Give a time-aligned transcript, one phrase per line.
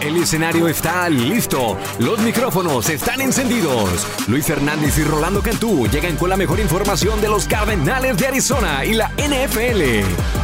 [0.00, 1.76] El escenario está listo.
[1.98, 4.06] Los micrófonos están encendidos.
[4.28, 8.84] Luis Fernández y Rolando Cantú llegan con la mejor información de los Cardenales de Arizona
[8.84, 10.39] y la NFL.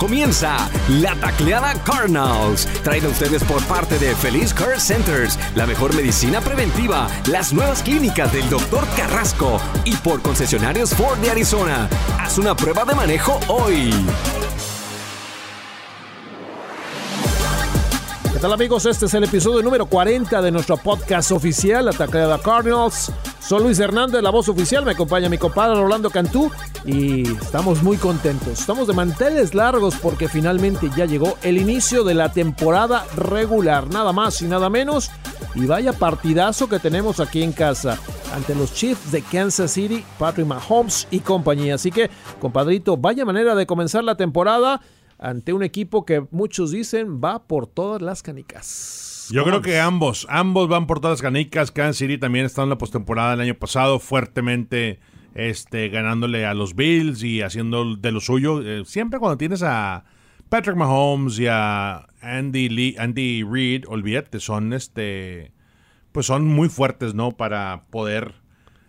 [0.00, 5.94] Comienza la tacleada Cardinals, traída a ustedes por parte de Feliz Care Centers, la mejor
[5.94, 8.82] medicina preventiva, las nuevas clínicas del Dr.
[8.96, 11.86] Carrasco y por concesionarios Ford de Arizona.
[12.18, 13.92] Haz una prueba de manejo hoy.
[18.40, 18.86] Tal amigos?
[18.86, 23.12] Este es el episodio número 40 de nuestro podcast oficial, La Tacleada Cardinals.
[23.38, 26.50] Soy Luis Hernández, la voz oficial, me acompaña mi compadre Rolando Cantú
[26.86, 28.60] y estamos muy contentos.
[28.60, 34.12] Estamos de manteles largos porque finalmente ya llegó el inicio de la temporada regular, nada
[34.14, 35.10] más y nada menos.
[35.54, 37.98] Y vaya partidazo que tenemos aquí en casa
[38.34, 41.74] ante los Chiefs de Kansas City, Patrick Mahomes y compañía.
[41.74, 42.08] Así que,
[42.40, 44.80] compadrito, vaya manera de comenzar la temporada
[45.20, 49.28] ante un equipo que muchos dicen va por todas las canicas.
[49.30, 51.70] Yo creo que ambos, ambos van por todas las canicas.
[51.70, 54.98] Kansas City también está en la postemporada el año pasado fuertemente
[55.34, 58.62] este, ganándole a los Bills y haciendo de lo suyo.
[58.62, 60.04] Eh, siempre cuando tienes a
[60.48, 65.52] Patrick Mahomes y a Andy Lee, Andy Reid, olvídate, son este,
[66.10, 67.32] pues son muy fuertes, ¿no?
[67.32, 68.34] Para poder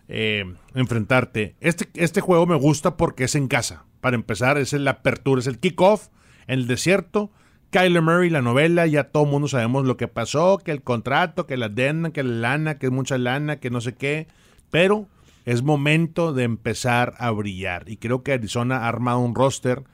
[0.08, 1.56] eh, enfrentarte.
[1.60, 3.84] Este, este juego me gusta porque es en casa.
[4.00, 6.08] Para empezar, es la apertura, es el kickoff
[6.46, 7.30] en el desierto.
[7.70, 11.46] Kyler Murray, la novela, ya todo el mundo sabemos lo que pasó, que el contrato,
[11.46, 14.28] que la adenda, que la lana, que mucha lana, que no sé qué.
[14.70, 15.08] Pero
[15.46, 17.88] es momento de empezar a brillar.
[17.88, 19.84] Y creo que Arizona ha armado un roster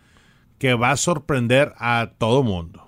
[0.58, 2.87] que va a sorprender a todo mundo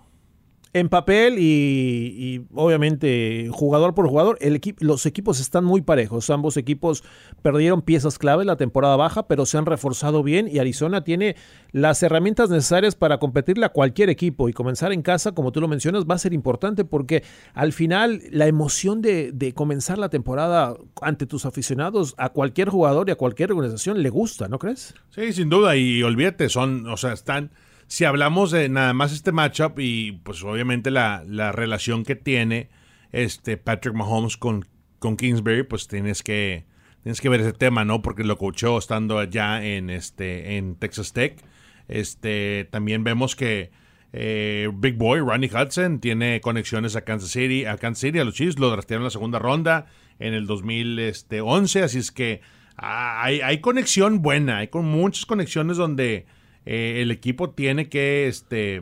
[0.72, 6.30] en papel y, obviamente jugador por jugador, el los equipos están muy parejos.
[6.30, 7.02] Ambos equipos
[7.42, 11.34] perdieron piezas clave la temporada baja, pero se han reforzado bien y Arizona tiene
[11.72, 15.66] las herramientas necesarias para competirle a cualquier equipo y comenzar en casa, como tú lo
[15.66, 20.76] mencionas, va a ser importante porque al final la emoción de, de comenzar la temporada
[21.02, 24.94] ante tus aficionados a cualquier jugador y a cualquier organización le gusta, ¿no crees?
[25.10, 27.50] Sí, sin duda y olvídate, son, o sea, están
[27.90, 32.70] si hablamos de nada más este matchup y pues obviamente la, relación que tiene
[33.10, 34.64] este Patrick Mahomes con,
[35.00, 36.66] con Kingsbury, pues tienes que,
[37.02, 38.00] tienes que ver ese tema, ¿no?
[38.00, 41.42] Porque lo coachó estando allá en, este, en Texas Tech.
[41.88, 43.72] Este, también vemos que
[44.12, 48.34] eh, Big Boy, Ronnie Hudson, tiene conexiones a Kansas City, a Kansas City, a los
[48.34, 49.86] Chiefs, lo draftearon en la segunda ronda
[50.20, 52.40] en el 2011, así es que
[52.76, 56.26] ah, hay, hay conexión buena, hay con muchas conexiones donde
[56.72, 58.80] eh, el equipo tiene que, este,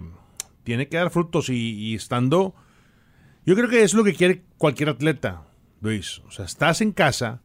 [0.63, 2.55] tiene que dar frutos y, estando...
[3.47, 5.45] Yo creo que es lo que quiere cualquier atleta,
[5.81, 6.19] Luis.
[6.27, 7.41] O sea, estás en casa,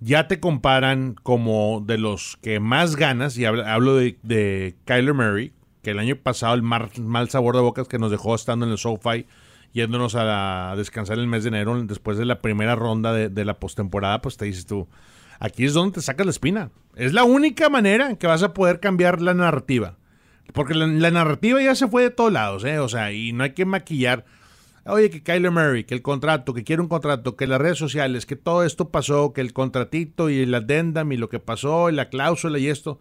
[0.00, 5.92] ya te comparan como de los que más ganas, y hablo, de, Kyler Murray, que
[5.92, 9.26] el año pasado el mal, sabor de bocas que nos dejó estando en el SoFi,
[9.72, 13.60] yéndonos a, descansar el mes de enero después de la primera ronda de, de la
[13.60, 14.88] postemporada, pues te dices tú,
[15.40, 16.70] Aquí es donde te sacas la espina.
[16.96, 19.96] Es la única manera que vas a poder cambiar la narrativa.
[20.52, 22.78] Porque la, narrativa ya se fue de todos lados, ¿eh?
[22.78, 24.24] O sea, y no hay que maquillar.
[24.84, 28.26] Oye, que Kyler Murray, que el contrato, que quiere un contrato, que las redes sociales,
[28.26, 31.92] que todo esto pasó, que el contratito y el addendum y lo que pasó, y
[31.92, 32.98] la cláusula y esto.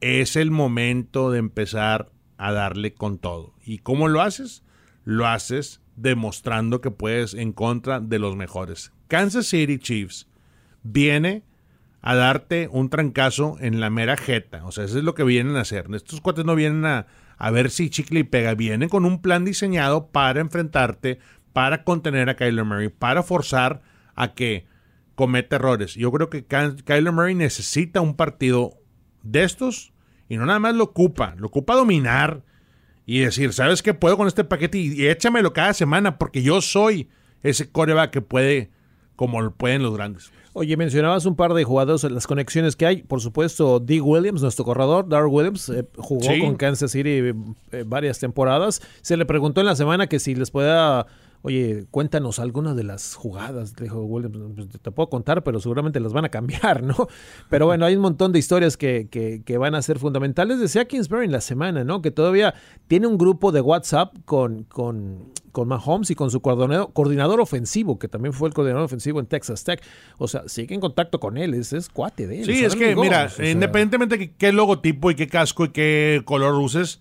[0.00, 3.54] Es el momento de empezar a darle con todo.
[3.64, 4.62] ¿Y cómo lo haces?
[5.04, 8.92] Lo haces demostrando que puedes en contra de los mejores.
[9.08, 10.28] Kansas City Chiefs
[10.82, 11.42] viene
[12.06, 14.64] a darte un trancazo en la mera jeta.
[14.64, 15.88] O sea, eso es lo que vienen a hacer.
[15.92, 18.54] Estos cuates no vienen a, a ver si chicle y pega.
[18.54, 21.18] Vienen con un plan diseñado para enfrentarte,
[21.52, 23.82] para contener a Kyler Murray, para forzar
[24.14, 24.68] a que
[25.16, 25.96] cometa errores.
[25.96, 28.74] Yo creo que Kyler Murray necesita un partido
[29.24, 29.92] de estos
[30.28, 32.44] y no nada más lo ocupa, lo ocupa dominar
[33.04, 34.78] y decir, ¿sabes qué puedo con este paquete?
[34.78, 37.08] Y, y échamelo cada semana porque yo soy
[37.42, 38.70] ese coreback que puede
[39.16, 40.30] como lo pueden los grandes.
[40.58, 43.02] Oye, mencionabas un par de jugadores, las conexiones que hay.
[43.02, 47.10] Por supuesto, Dick Williams, nuestro corredor, Dark Williams, eh, jugó con Kansas City
[47.72, 48.80] eh, varias temporadas.
[49.02, 51.08] Se le preguntó en la semana que si les pueda
[51.42, 53.74] oye, cuéntanos algunas de las jugadas.
[53.74, 57.08] dijo Williams, pues, te puedo contar, pero seguramente las van a cambiar, ¿no?
[57.48, 60.58] Pero bueno, hay un montón de historias que, que, van a ser fundamentales.
[60.58, 62.02] Decía Kingsbury en la semana, ¿no?
[62.02, 62.54] Que todavía
[62.88, 67.98] tiene un grupo de WhatsApp con, con, con Mahomes y con su coordinador, coordinador ofensivo,
[67.98, 69.82] que también fue el coordinador ofensivo en Texas Tech.
[70.18, 72.46] O sea, sigue en contacto con él, es, es cuate de él.
[72.46, 77.00] Sí, es que, mira, independientemente de qué logotipo y qué casco y qué color uses,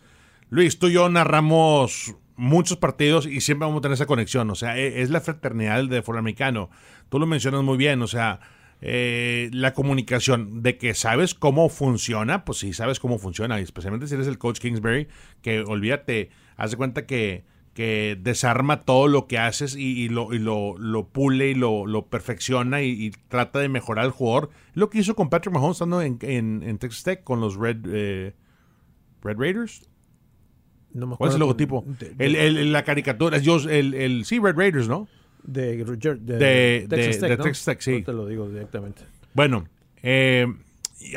[0.49, 4.49] Luis, tú y yo narramos muchos partidos y siempre vamos a tener esa conexión.
[4.49, 6.69] O sea, e, es la fraternidad del fútbol americano.
[7.09, 8.01] Tú lo mencionas muy bien.
[8.01, 8.39] O sea,
[8.81, 14.07] eh, la comunicación, de que sabes cómo funciona, pues sí sabes cómo funciona, y especialmente
[14.07, 15.07] si eres el coach Kingsbury,
[15.41, 20.77] que olvídate, haz de cuenta que, que desarma todo lo que haces y, lo, lo,
[20.77, 24.49] lo, pule y lo, lo perfecciona y, trata de mejorar al jugador.
[24.73, 28.35] Lo que hizo con Patrick Mahomes estando en, en, Texas Tech con los Red, eh,
[29.21, 29.89] Red Raiders.
[30.95, 31.85] No me ¿Cuál es el logotipo?
[32.17, 35.09] el, la caricatura, el, el, sí, Red Raiders, ¿no?
[35.43, 38.01] De, de, Texas, Tech, sí.
[38.01, 39.03] te lo digo directamente.
[39.33, 39.65] Bueno,
[40.01, 40.47] eh,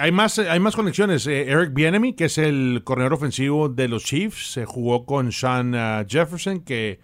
[0.01, 1.29] hay, más, hay más conexiones.
[1.29, 5.75] Eh, Eric Bienemy, que es el corredor ofensivo de los Chiefs, se jugó con Sean
[5.75, 6.99] uh, Jefferson, que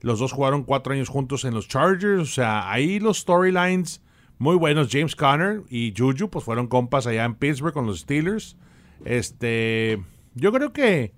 [0.00, 2.22] los dos jugaron cuatro años juntos en los Chargers.
[2.22, 4.00] O sea, ahí los storylines
[4.38, 4.88] muy buenos.
[4.90, 8.56] James Conner y Juju, pues fueron compas allá en Pittsburgh con los Steelers.
[9.04, 10.00] Este,
[10.34, 11.12] yo creo que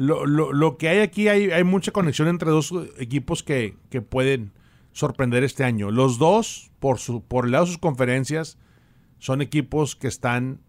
[0.00, 4.52] lo, lo, que hay aquí, hay, hay, mucha conexión entre dos equipos que, que pueden
[4.92, 5.90] sorprender este año.
[5.90, 8.58] Los dos, por, su, por el lado de sus conferencias,
[9.18, 10.60] son equipos que están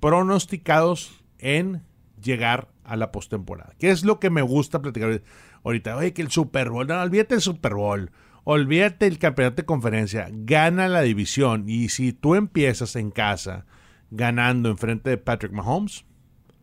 [0.00, 1.82] pronosticados en
[2.20, 3.74] llegar a la postemporada.
[3.78, 5.22] ¿Qué es lo que me gusta platicar
[5.62, 5.96] ahorita?
[5.96, 8.10] Oye, que el Super Bowl, no, olvídate el Super Bowl,
[8.42, 13.66] olvídate el campeonato de conferencia, gana la división y si tú empiezas en casa
[14.10, 16.04] ganando en frente de Patrick Mahomes,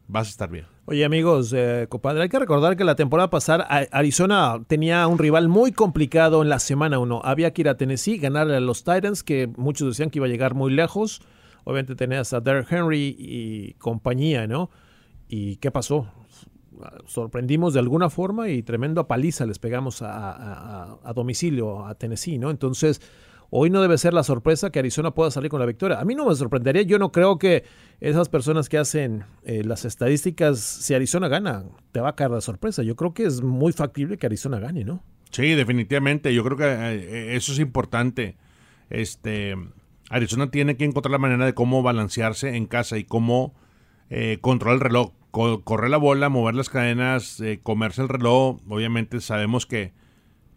[0.08, 0.66] vas a estar bien.
[0.86, 5.50] Oye amigos, eh, compadre, hay que recordar que la temporada pasada Arizona tenía un rival
[5.50, 7.22] muy complicado en la semana 1.
[7.24, 10.30] Había que ir a Tennessee, ganarle a los Titans, que muchos decían que iba a
[10.30, 11.22] llegar muy lejos.
[11.66, 14.70] Obviamente tenías a Derrick Henry y compañía, ¿no?
[15.28, 16.08] ¿Y qué pasó?
[17.06, 22.50] Sorprendimos de alguna forma y tremendo paliza les pegamos a domicilio a Tennessee, ¿no?
[22.50, 23.02] Entonces
[23.50, 26.00] Hoy no debe ser la sorpresa que Arizona pueda salir con la victoria.
[26.00, 27.64] A mí no me sorprendería, yo no creo que
[28.02, 31.64] esas personas que hacen eh, las estadísticas, si Arizona gana,
[31.94, 32.84] te va a caer la sorpresa.
[32.84, 35.02] Yo creo que es muy factible que Arizona gane, ¿no?
[35.32, 36.34] Sí, definitivamente.
[36.34, 38.36] Yo creo que eh, eso es importante.
[38.90, 39.56] Este,
[40.10, 43.56] Arizona tiene que encontrar la manera de cómo balancearse en casa y cómo
[44.10, 45.14] eh, controlar el reloj.
[45.32, 48.58] correr la bola, mover las cadenas, comerse el reloj.
[48.68, 49.94] Obviamente sabemos que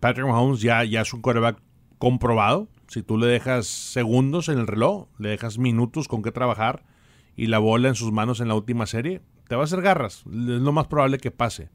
[0.00, 1.60] Patrick Mahomes ya, ya es un quarterback
[1.98, 2.68] comprobado.
[2.90, 6.82] Si tú le dejas segundos en el reloj, le dejas minutos con qué trabajar
[7.36, 10.24] y la bola en sus manos en la última serie, te va a hacer garras.
[10.26, 11.70] Es lo más probable que pase.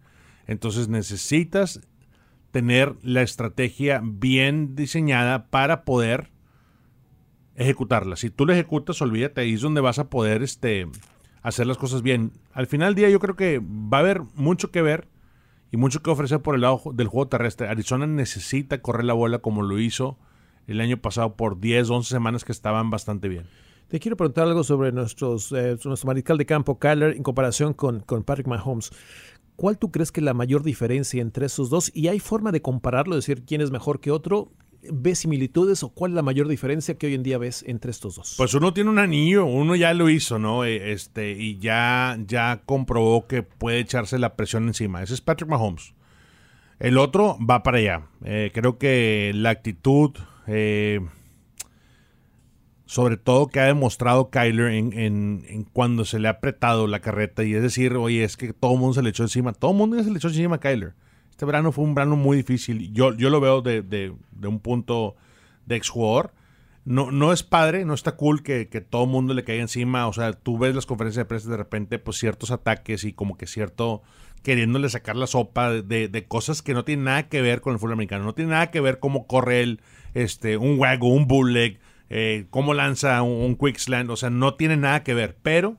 [0.45, 1.79] Entonces necesitas
[2.51, 6.31] tener la estrategia bien diseñada para poder
[7.55, 8.17] ejecutarla.
[8.17, 10.85] Si tú la ejecutas, olvídate, ahí es donde vas a poder este,
[11.43, 12.33] hacer las cosas bien.
[12.51, 15.07] Al final del día yo creo que va a haber mucho que ver
[15.71, 17.69] y mucho que ofrecer por el lado del juego terrestre.
[17.69, 20.17] Arizona necesita correr la bola como lo hizo
[20.67, 23.45] el año pasado por 10, 11 semanas que estaban bastante bien.
[23.87, 27.99] Te quiero preguntar algo sobre nuestros, eh, nuestro mariscal de campo, Kyler, en comparación con,
[27.99, 28.91] con Patrick Mahomes.
[29.55, 31.91] ¿Cuál tú crees que es la mayor diferencia entre esos dos?
[31.93, 34.51] ¿Y hay forma de compararlo, decir quién es mejor que otro?
[34.91, 38.15] ¿Ves similitudes o cuál es la mayor diferencia que hoy en día ves entre estos
[38.15, 38.35] dos?
[38.37, 40.65] Pues uno tiene un anillo, uno ya lo hizo, ¿no?
[40.65, 45.01] E, este, y ya, ya comprobó que puede echarse la presión encima.
[45.01, 45.93] Ese es Patrick Mahomes.
[46.79, 48.07] El otro va para allá.
[48.25, 50.11] Eh, creo que la actitud,
[50.47, 50.99] eh,
[52.85, 57.43] sobre todo que ha demostrado Kyler en, en, cuando se le ha apretado la carreta,
[57.43, 59.77] y es decir, oye, es que todo el mundo se le echó encima, todo el
[59.77, 60.93] mundo se le echó encima a Kyler.
[61.31, 62.93] Este verano fue un verano muy difícil.
[62.93, 65.15] Yo, yo lo veo de, de, de un punto
[65.65, 66.31] de exjugador.
[66.85, 70.07] No, no es padre, no está cool que, que todo mundo le caiga encima.
[70.07, 73.37] O sea, tú ves las conferencias de prensa de repente, pues ciertos ataques y como
[73.37, 74.03] que cierto
[74.43, 77.79] queriéndole sacar la sopa de, de, cosas que no tienen nada que ver con el
[77.79, 78.23] fútbol americano.
[78.23, 79.81] No tiene nada que ver cómo corre el,
[80.13, 81.79] este, un wago, un bullet,
[82.11, 84.11] eh, cómo lanza un, un quick slant.
[84.11, 85.35] O sea, no tiene nada que ver.
[85.41, 85.77] Pero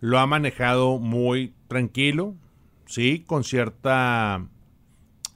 [0.00, 2.34] lo ha manejado muy tranquilo,
[2.86, 4.46] sí, con cierta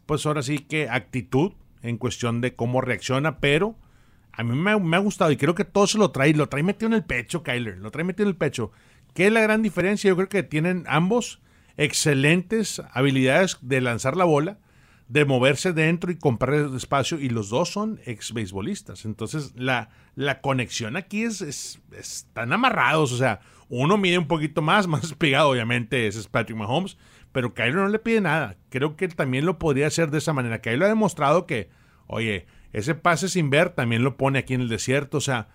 [0.06, 1.52] pues ahora sí que actitud
[1.82, 3.76] en cuestión de cómo reacciona, pero
[4.36, 6.88] a mí me, ha gustado y creo que todo se lo trae, lo trae metido
[6.88, 8.72] en el pecho, Kyler, lo trae metido en el pecho.
[9.14, 10.08] ¿Qué es la gran diferencia?
[10.08, 11.40] Yo creo que tienen ambos
[11.76, 14.58] excelentes habilidades de lanzar la bola,
[15.08, 19.04] de moverse dentro y comprar espacio, y los dos son ex beisbolistas.
[19.04, 24.62] Entonces, la, la conexión aquí es, es, están amarrados, o sea, uno mide un poquito
[24.62, 26.96] más, más pegado, obviamente, ese es Patrick Mahomes,
[27.32, 28.56] pero Kylo no le pide nada.
[28.68, 30.60] Creo que él también lo podría hacer de esa manera.
[30.60, 31.68] Kylo ha demostrado que,
[32.06, 35.16] oye, ese pase sin ver también lo pone aquí en el desierto.
[35.16, 35.48] O sea,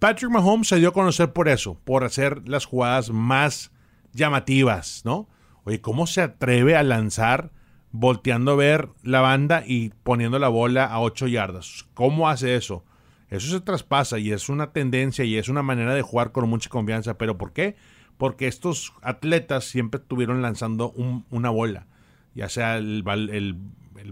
[0.00, 3.70] Patrick Mahomes se dio a conocer por eso, por hacer las jugadas más
[4.12, 5.28] llamativas, ¿no?
[5.64, 7.52] Oye, ¿cómo se atreve a lanzar
[7.92, 11.86] volteando a ver la banda y poniendo la bola a 8 yardas?
[11.94, 12.84] ¿Cómo hace eso?
[13.28, 16.68] Eso se traspasa y es una tendencia y es una manera de jugar con mucha
[16.68, 17.16] confianza.
[17.16, 17.76] ¿Pero por qué?
[18.20, 20.92] porque estos atletas siempre estuvieron lanzando
[21.30, 21.86] una bola,
[22.34, 23.56] ya sea el, el,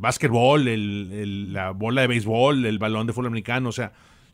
[0.01, 0.65] básquetbol,
[1.53, 3.93] la bola de béisbol, el balón de fútbol americano, o sea,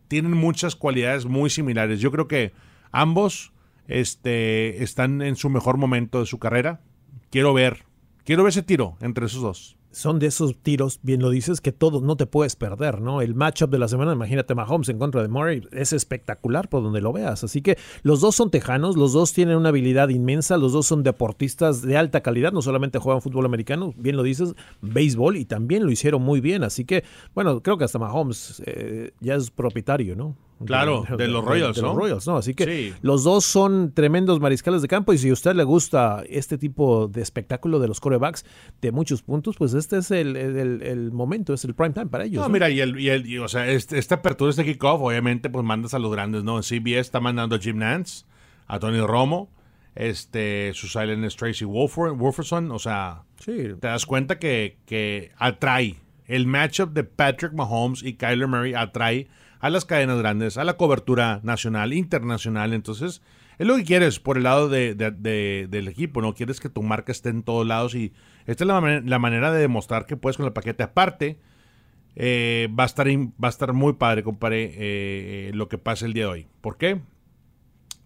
[0.08, 2.00] tienen muchas cualidades muy similares.
[2.00, 2.52] Yo creo que
[2.92, 3.52] ambos
[3.86, 6.80] este, están en su mejor momento de su carrera.
[7.30, 7.84] Quiero ver,
[8.24, 11.72] quiero ver ese tiro entre esos dos son de esos tiros, bien lo dices, que
[11.72, 13.20] todo no te puedes perder, ¿no?
[13.20, 17.00] El matchup de la semana, imagínate Mahomes en contra de Murray, es espectacular por donde
[17.00, 17.44] lo veas.
[17.44, 21.02] Así que los dos son tejanos, los dos tienen una habilidad inmensa, los dos son
[21.02, 25.84] deportistas de alta calidad, no solamente juegan fútbol americano, bien lo dices, béisbol y también
[25.84, 26.64] lo hicieron muy bien.
[26.64, 30.36] Así que, bueno, creo que hasta Mahomes eh, ya es propietario, ¿no?
[30.64, 31.88] Claro, de, los Royals, ¿no?
[31.88, 32.36] los Royals, ¿no?
[32.36, 36.22] Así que los dos son tremendos mariscales de campo y si a usted le gusta
[36.28, 38.44] este tipo de espectáculo de los corebacks
[38.80, 42.42] de muchos puntos, pues este es el, momento, es el prime time para ellos.
[42.42, 45.64] No, mira, y, el, y, el, o sea, este, esta apertura, este kickoff, obviamente, pues
[45.64, 46.62] mandas a los grandes, ¿no?
[46.62, 48.24] CBS está mandando a Jim Nance,
[48.66, 49.50] a Tony Romo,
[49.94, 55.96] este, su silent es Tracy Wolferson, o sea, te das cuenta que, que atrae
[56.26, 59.28] el matchup de Patrick Mahomes y Kyler Murray atrae
[59.60, 62.72] a las cadenas grandes, a la cobertura nacional, internacional.
[62.72, 63.22] Entonces,
[63.58, 66.34] es lo que quieres por el lado de, del equipo, ¿no?
[66.34, 68.12] Quieres que tu marca esté en todos lados y
[68.46, 70.82] esta es la, manera de demostrar que puedes con el paquete.
[70.82, 71.38] Aparte,
[72.16, 76.14] eh, va, a estar va a estar muy padre, compadre, eh, lo que pasa el
[76.14, 76.46] día de hoy.
[76.60, 77.00] ¿Por qué?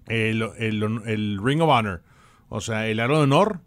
[0.07, 2.03] El, Ring of Honor,
[2.49, 3.61] o sea, el aro de honor,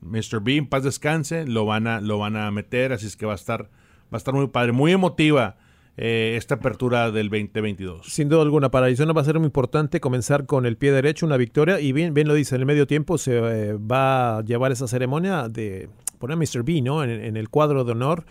[0.00, 0.40] Mr.
[0.42, 3.36] Bean, paz descanse, lo van a, lo van a meter, así es que va a
[3.36, 5.58] estar, va a estar muy padre, muy emotiva
[5.98, 8.06] eh, esta apertura del 2022.
[8.06, 11.24] Sin duda alguna, para Arizona va a ser muy importante comenzar con el pie derecho,
[11.24, 14.44] una victoria, y bien, bien lo dice, en el medio tiempo se eh, va a
[14.44, 15.88] llevar esa ceremonia de
[16.18, 16.62] poner a Mr.
[16.64, 17.02] B ¿no?
[17.02, 18.26] en, el cuadro de honor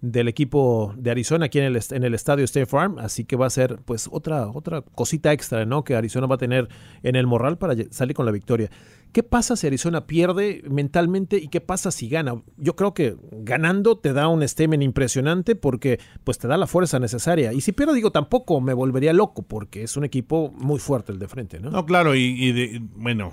[0.00, 3.46] del equipo de Arizona aquí en el, en el estadio State Farm, así que va
[3.46, 5.84] a ser pues otra, otra cosita extra ¿no?
[5.84, 6.68] que Arizona va a tener
[7.02, 8.70] en el morral para salir con la victoria.
[9.12, 12.42] ¿Qué pasa si Arizona pierde mentalmente y qué pasa si gana?
[12.56, 17.00] Yo creo que ganando te da un statement impresionante porque pues te da la fuerza
[17.00, 17.52] necesaria.
[17.52, 21.18] Y si pierdo, digo, tampoco me volvería loco porque es un equipo muy fuerte el
[21.18, 21.70] de frente, ¿no?
[21.70, 23.32] No, claro, y, bueno,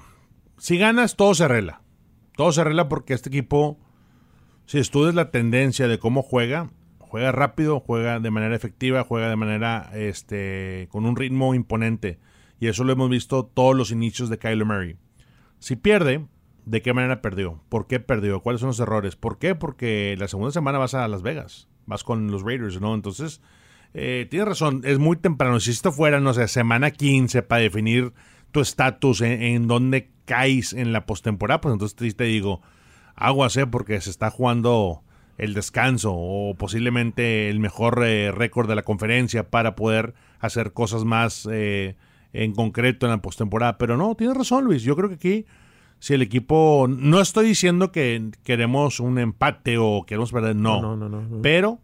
[0.58, 1.84] si ganas todo se arregla.
[2.36, 3.78] Todo se arregla porque este equipo,
[4.66, 9.36] si estudias la tendencia de cómo juega, juega rápido, juega de manera efectiva, juega de
[9.36, 12.20] manera, este, con un ritmo imponente.
[12.60, 14.98] Y eso lo hemos visto todos los inicios de Kyler Murray.
[15.60, 16.26] Si pierde,
[16.66, 17.62] ¿de qué manera perdió?
[17.70, 18.42] ¿Por qué perdió?
[18.42, 19.16] ¿Cuáles son los errores?
[19.16, 19.56] ¿Por qué?
[19.56, 22.94] Porque la segunda semana vas a Las Vegas, vas con los Raiders, ¿no?
[22.94, 23.42] Entonces,
[23.94, 25.60] eh, tienes razón, es muy temprano.
[25.60, 28.14] Si esto fuera, no sé, semana 15 para definir
[28.52, 32.62] tu estatus, en, dónde caes en la postemporada, pues entonces te digo,
[33.16, 33.66] aguas, ¿eh?
[33.68, 35.04] Porque se está jugando
[35.38, 41.06] el descanso o posiblemente el mejor eh, récord de la conferencia para poder hacer cosas
[41.06, 41.96] más eh,
[42.44, 43.78] en concreto en la postemporada.
[43.78, 44.84] Pero no, tienes razón, Luis.
[44.84, 45.46] Yo creo que aquí,
[46.00, 46.88] si el equipo.
[46.90, 50.82] No estoy diciendo que queremos un empate o queremos perder, no.
[50.82, 51.42] No, no, no.
[51.42, 51.80] Pero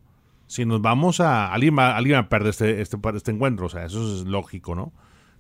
[0.47, 1.51] si nos vamos a.
[1.51, 3.65] Alguien va, alguien a perder este, este, este encuentro.
[3.65, 4.93] O sea, eso es lógico, ¿no?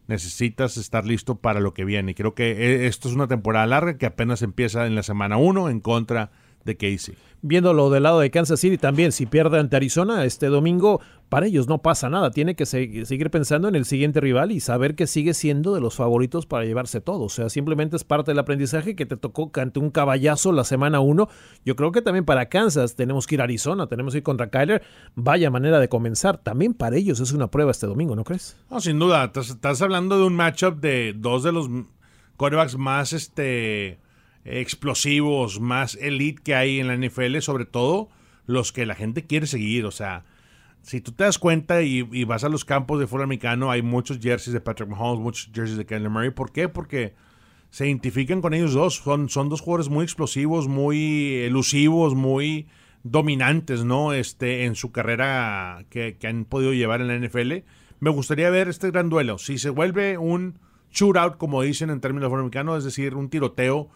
[0.07, 2.11] Necesitas estar listo para lo que viene.
[2.11, 5.37] Y creo que eh, esto es una temporada larga que apenas empieza en la semana
[5.37, 6.31] 1 en contra
[6.65, 7.15] de Casey.
[7.41, 11.01] Viéndolo del lado de Kansas City también, si pierde ante Arizona este domingo,
[11.33, 12.29] para ellos no pasa nada.
[12.29, 15.95] Tiene que seguir pensando en el siguiente rival y saber que sigue siendo de los
[15.95, 17.23] favoritos para llevarse todo.
[17.23, 20.99] O sea, simplemente es parte del aprendizaje que te tocó ante un caballazo la semana
[20.99, 21.27] 1.
[21.65, 24.51] Yo creo que también para Kansas tenemos que ir a Arizona, tenemos que ir contra
[24.51, 24.83] Kyler.
[25.15, 26.37] Vaya manera de comenzar.
[26.37, 28.55] También para ellos es una prueba este domingo, ¿no crees?
[28.69, 29.31] No, sin duda.
[29.35, 31.67] Estás, hablando de un matchup de dos de los
[32.37, 33.97] quarterbacks más este
[34.45, 38.09] explosivos, más elite que hay en la NFL, sobre todo
[38.45, 39.87] los que la gente quiere seguir.
[39.87, 40.25] O sea,
[40.83, 44.19] si tú te das cuenta y, vas a los campos de fútbol americano, hay muchos
[44.19, 46.31] jerseys de Patrick Mahomes, muchos jerseys de Kyler Murray.
[46.31, 46.67] ¿Por qué?
[46.67, 47.15] Porque
[47.69, 48.97] se identifican con ellos dos.
[48.97, 52.67] Son, son dos jugadores muy explosivos, muy elusivos, muy
[53.03, 54.11] dominantes, ¿no?
[54.11, 57.63] Este, en su carrera que, han podido llevar en la NFL.
[58.01, 59.37] Me gustaría ver este gran duelo.
[59.37, 60.59] Si se vuelve un
[60.91, 63.89] shootout, como dicen en términos de fútbol americano, es decir, un tiroteo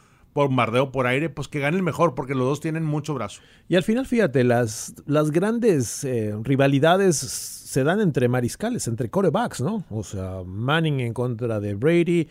[0.45, 3.41] bombardeo por aire, pues que gane el mejor, porque los dos tienen mucho brazo.
[3.67, 9.61] Y al final, fíjate, las, las grandes eh, rivalidades se dan entre mariscales, entre corebacks,
[9.61, 9.83] ¿no?
[9.89, 12.27] O sea, Manning en contra de Brady,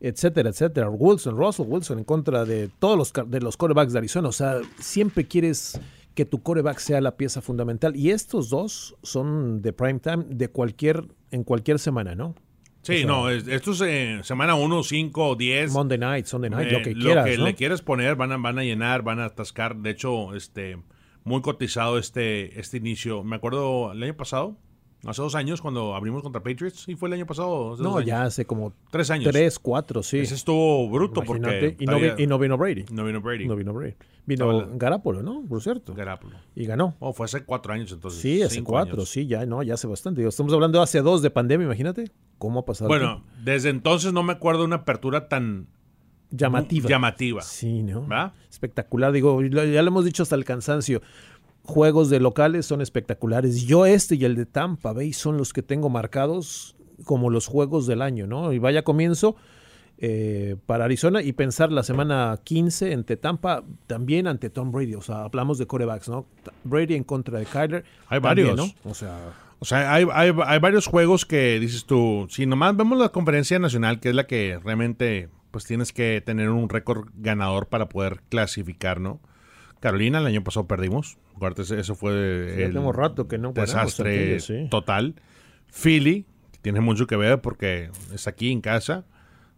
[0.00, 0.88] etcétera, etcétera.
[0.88, 4.28] Wilson, Russell Wilson en contra de todos los, de los corebacks de Arizona.
[4.28, 5.80] O sea, siempre quieres
[6.14, 7.96] que tu coreback sea la pieza fundamental.
[7.96, 12.34] Y estos dos son de prime time de cualquier, en cualquier semana, ¿no?
[12.88, 15.72] Sí, no, esto es eh, semana 1, 5, 10.
[15.72, 17.26] Monday night, Sunday night, lo que quieras.
[17.26, 19.76] Lo que le quieres poner, van a, van a llenar, van a atascar.
[19.76, 20.78] De hecho, este
[21.24, 23.22] muy cotizado este, este inicio.
[23.22, 24.56] Me acuerdo el año pasado,
[25.06, 26.88] Hace dos años cuando abrimos contra Patriots.
[26.88, 27.76] ¿Y fue el año pasado?
[27.78, 29.30] No, ya hace como tres años.
[29.30, 30.18] Tres, cuatro, sí.
[30.18, 31.76] Ese estuvo bruto porque...
[31.78, 32.84] Y no, y no, vino Brady.
[32.90, 33.46] No vino Brady.
[33.46, 33.94] No vino Brady.
[34.26, 35.44] Vino Garapolo, ¿no?
[35.48, 35.94] Por cierto.
[35.94, 36.36] Garapolo.
[36.56, 36.96] Y ganó.
[36.98, 38.20] Oh, fue hace cuatro años entonces.
[38.20, 40.26] Sí, hace cuatro, sí, ya, no, ya hace bastante.
[40.26, 42.10] Estamos hablando de hace dos de pandemia, imagínate.
[42.38, 42.88] ¿Cómo ha pasado?
[42.88, 45.68] Bueno, desde entonces no me acuerdo de una apertura tan
[46.30, 46.88] llamativa.
[46.88, 47.42] Llamativa.
[47.42, 48.06] Sí, ¿no?
[48.06, 48.34] ¿Va?
[48.48, 49.12] Espectacular.
[49.12, 51.02] Digo, ya lo hemos dicho hasta el cansancio
[51.68, 53.66] juegos de locales son espectaculares.
[53.66, 57.86] Yo este y el de Tampa Bay son los que tengo marcados como los juegos
[57.86, 58.52] del año, ¿no?
[58.54, 59.36] Y vaya comienzo
[59.98, 64.94] eh, para Arizona y pensar la semana 15 ante Tampa, también ante Tom Brady.
[64.94, 66.26] O sea, hablamos de corebacks, ¿no?
[66.64, 67.84] Brady en contra de Kyler.
[68.08, 68.66] Hay varios, ¿no?
[68.84, 69.14] O sea...
[69.60, 73.58] O sea, hay, hay, hay, varios juegos que dices tú, si nomás vemos la conferencia
[73.58, 78.20] nacional, que es la que realmente pues tienes que tener un récord ganador para poder
[78.28, 79.20] clasificar, ¿no?
[79.80, 81.18] Carolina, el año pasado perdimos.
[81.56, 84.38] Eso fue el rato que no desastre
[84.70, 85.14] total.
[85.70, 86.26] Philly,
[86.62, 89.04] tiene mucho que ver porque es aquí en casa.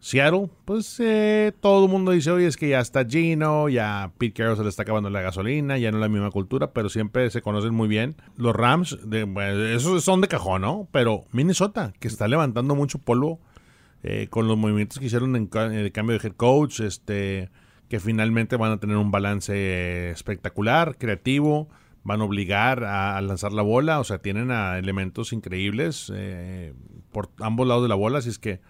[0.03, 4.33] Seattle, pues eh, todo el mundo dice, oye, es que ya está Gino, ya Pete
[4.33, 7.29] Carroll se le está acabando la gasolina, ya no es la misma cultura, pero siempre
[7.31, 8.17] se conocen muy bien.
[8.37, 10.89] Los Rams, esos son de cajón, ¿no?
[10.91, 13.41] Pero Minnesota, que está levantando mucho polvo
[14.03, 17.51] eh, con los movimientos que hicieron en el cambio de head coach, este
[17.91, 21.69] que finalmente van a tener un balance espectacular, creativo,
[22.05, 26.73] van a obligar a, lanzar la bola, o sea, tienen a elementos increíbles eh,
[27.11, 28.61] por ambos lados de la bola, así es que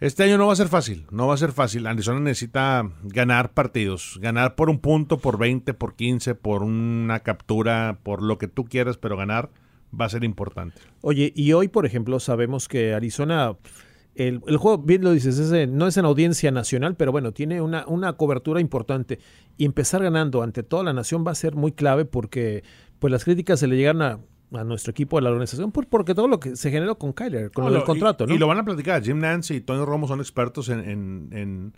[0.00, 1.86] este año no va a ser fácil, no va a ser fácil.
[1.86, 7.98] Arizona necesita ganar partidos, ganar por un punto, por 20, por 15, por una captura,
[8.02, 9.50] por lo que tú quieras, pero ganar
[9.98, 10.80] va a ser importante.
[11.00, 13.56] Oye, y hoy, por ejemplo, sabemos que Arizona
[14.14, 18.12] el, juego, bien lo dices, no es en audiencia nacional, pero bueno, tiene una, una
[18.14, 19.18] cobertura importante.
[19.56, 22.62] Y empezar ganando ante toda la nación va a ser muy clave porque
[22.98, 24.20] pues las críticas se le llegan a,
[24.50, 27.74] nuestro equipo de la organización por, porque todo lo que se generó con Kyler, con
[27.74, 28.24] el contrato.
[28.28, 29.02] Y, lo van a platicar.
[29.02, 31.72] Jim Nance y Tony Romo son expertos en,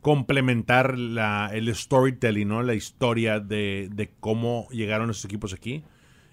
[0.00, 2.62] complementar la, el storytelling, ¿no?
[2.62, 5.84] la historia de, de cómo llegaron estos equipos aquí.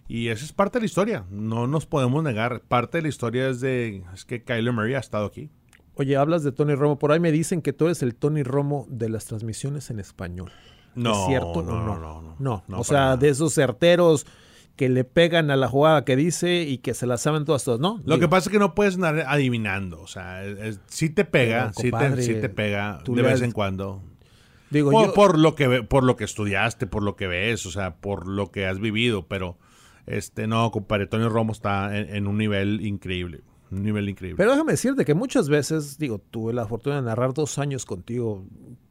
[0.07, 2.61] Y esa es parte de la historia, no nos podemos negar.
[2.61, 5.49] Parte de la historia es, de, es que Kyler Murray ha estado aquí.
[5.95, 8.85] Oye, hablas de Tony Romo, por ahí me dicen que tú eres el Tony Romo
[8.89, 10.51] de las transmisiones en español.
[10.93, 11.99] No, ¿Es cierto no, no?
[11.99, 12.79] No, no, no.
[12.79, 14.25] o sea, de esos certeros
[14.75, 17.79] que le pegan a la jugada que dice y que se la saben todas, todas,
[17.79, 18.01] ¿no?
[18.05, 20.41] Lo que pasa es que no puedes andar adivinando, o sea,
[20.87, 24.03] si te pega, si te, te, pega de vez en cuando.
[24.69, 27.95] Digo, por, por, lo que, por lo que estudiaste, por lo que ves, o sea,
[27.95, 29.57] por lo que has vivido, pero
[30.05, 33.41] este, no, compadre, Tony Romo está en, un nivel increíble.
[33.71, 34.37] Un nivel increíble.
[34.37, 38.45] Pero déjame decirte que muchas veces, digo, tuve la fortuna de narrar dos años contigo.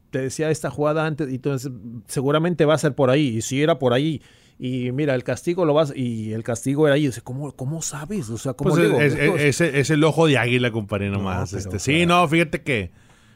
[0.09, 1.71] Te decía esta jugada antes y entonces
[2.07, 3.37] seguramente va a ser por ahí.
[3.37, 4.21] Y si era por ahí,
[4.57, 7.09] y mira, el castigo lo vas, y el castigo era ahí.
[7.23, 8.29] ¿cómo, ¿Cómo sabes?
[8.29, 11.53] O sea, ¿cómo pues es, es, el ojo de águila, compadre, nomás.
[11.53, 12.91] este, sí, no, fíjate que,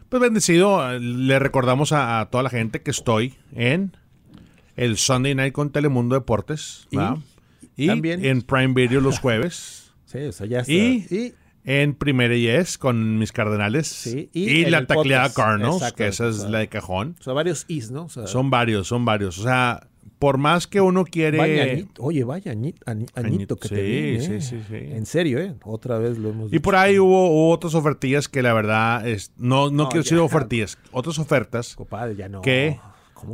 [0.08, 3.98] pues bendecido, le recordamos a, toda la gente que estoy en
[4.78, 6.88] el Sunday Night con Telemundo Deportes.
[7.76, 8.26] Y También.
[8.26, 9.94] en Prime Video los jueves.
[10.06, 10.72] sí, eso ya está.
[10.72, 11.34] Y,
[11.66, 13.88] en Primera Yes con mis Cardenales.
[13.88, 17.16] Sí, y, la tacleada Cardinals, que esa es la de cajón.
[17.20, 18.08] Son varios is, ¿no?
[18.10, 19.38] son varios, son varios.
[19.38, 19.89] O sea,
[20.20, 21.88] por más que uno quiere.
[21.98, 24.22] oye, vaya añito, que te ¿eh?
[24.22, 25.56] sí, sí, sí, En serio, ¿eh?
[25.64, 26.56] Otra vez lo hemos dicho.
[26.58, 29.32] Y por ahí hubo, otras ofertillas que la verdad es.
[29.38, 31.76] No, no, quiero decir ofertillas, otras ofertas.
[31.76, 32.42] Compadre, ya no.
[32.42, 32.80] Que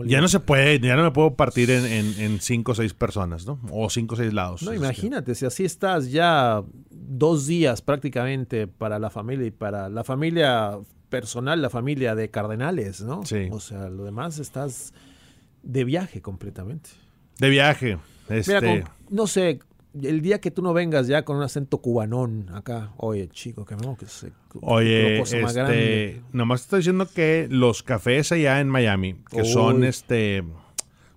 [0.06, 3.60] ya no se puede, ya no me puedo partir en, cinco o seis personas, ¿no?
[3.72, 4.64] O cinco o seis lados.
[4.64, 10.04] No, imagínate, si así estás ya dos días prácticamente para la familia y para la
[10.04, 10.78] familia
[11.10, 13.26] personal, la familia de cardenales, ¿no?
[13.26, 13.48] Sí.
[13.52, 14.94] O sea, lo demás estás
[15.66, 16.92] de viaje completamente.
[17.40, 17.98] De viaje.
[18.30, 18.86] Este...
[19.10, 19.60] no sé,
[20.02, 23.76] el día que tú no vengas ya con un acento cubanón acá, oye, chico, que
[23.76, 24.32] no, que se.
[24.62, 30.44] Oye, este, nomás estoy diciendo que los cafés allá en Miami, que son este.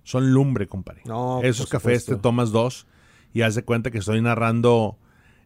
[0.03, 1.01] Son lumbre, compadre.
[1.05, 2.87] No, Esos cafés te tomas dos
[3.31, 4.97] y haz de cuenta que estoy narrando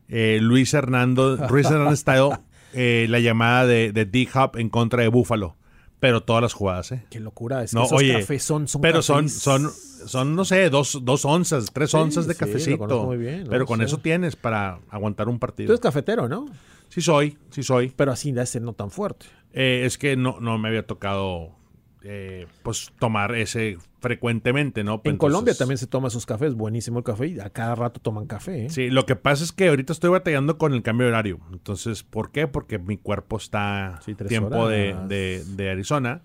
[0.08, 2.38] eh, Luis Hernando, Luis Hernández Style,
[2.74, 5.58] eh, la llamada de, de D-Hop en contra de Búfalo
[6.04, 7.06] pero todas las jugadas, ¿eh?
[7.10, 7.64] Qué locura.
[7.64, 11.00] Es que no, esos oye, cafés son, son Pero son, son, son, no sé, dos,
[11.02, 13.06] dos onzas, tres onzas de cafecito.
[13.06, 15.68] Muy bien, pero con eso tienes para aguantar un partido.
[15.68, 16.48] Tú eres cafetero, ¿no?
[16.90, 17.94] Sí soy, sí soy.
[17.96, 19.28] Pero así de ese no tan fuerte.
[19.54, 21.56] Eh, es que no, no me había tocado
[22.04, 25.00] eh, pues tomar ese frecuentemente, ¿no?
[25.06, 28.26] en Colombia también se toma esos cafés, buenísimo el café, y a cada rato toman
[28.26, 28.66] café.
[28.66, 28.70] ¿eh?
[28.70, 31.40] Sí, lo que pasa es que ahorita estoy batallando con el cambio de horario.
[31.54, 32.48] Entonces, ¿por qué?
[32.48, 36.22] Porque mi cuerpo está tiempo de, de, Arizona.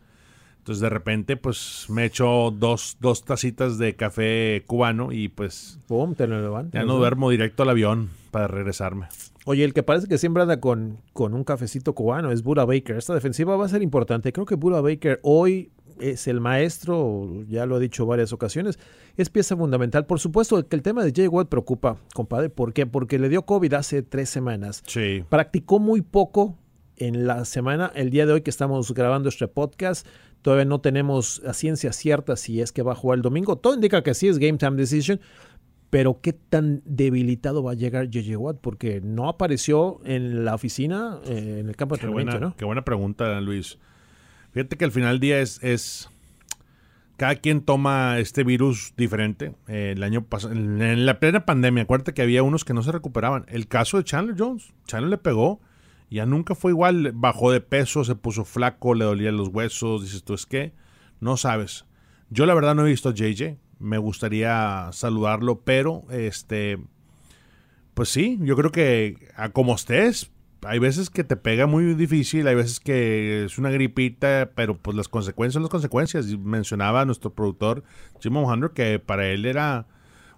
[0.59, 6.14] Entonces de repente pues me echo dos, dos tacitas de café cubano y pues Pum,
[6.14, 9.07] te lo ya no duermo directo al avión para regresarme.
[9.50, 12.98] Oye, el que parece que siempre anda con, con un cafecito cubano es Buda Baker.
[12.98, 14.30] Esta defensiva va a ser importante.
[14.30, 18.78] Creo que Buda Baker hoy es el maestro, ya lo ha dicho varias ocasiones,
[19.16, 20.04] es pieza fundamental.
[20.04, 22.50] Por supuesto que el tema de Jay Watt preocupa, compadre.
[22.50, 22.84] ¿Por qué?
[22.84, 24.82] Porque le dio COVID hace tres semanas.
[24.87, 25.24] Sí.
[25.30, 26.58] Practicó muy poco
[26.98, 30.06] en la semana, el día de hoy que estamos grabando este podcast.
[30.42, 33.56] Todavía no tenemos a ciencia cierta si es que va a jugar el domingo.
[33.56, 35.20] Todo indica que sí es game time decision.
[35.90, 41.18] Pero qué tan debilitado va a llegar JJ Watt porque no apareció en la oficina,
[41.24, 42.57] eh, en el campo de entrenamiento, ¿no?
[42.57, 43.79] Qué buena pregunta, Luis.
[44.53, 46.11] Fíjate que al final del día es, es
[47.16, 49.55] cada quien toma este virus diferente.
[49.66, 52.92] Eh, el año pasado, en la plena pandemia, acuérdate que había unos que no se
[52.92, 53.44] recuperaban.
[53.48, 55.61] El caso de Chandler Jones, Chandler le pegó,
[56.11, 60.22] ya nunca fue igual, bajó de peso, se puso flaco, le dolían los huesos, dices
[60.22, 60.72] tú, es que
[61.20, 61.87] no sabes.
[62.31, 66.79] Yo la verdad no he visto a JJ, me gustaría saludarlo, pero este,
[67.95, 70.31] pues sí, yo creo que a como estés,
[70.67, 74.97] hay veces que te pega muy difícil, hay veces que es una gripita, pero pues
[74.97, 76.27] las consecuencias son las consecuencias.
[76.38, 77.85] Mencionaba nuestro productor
[78.21, 79.87] Jim Hunter que para él era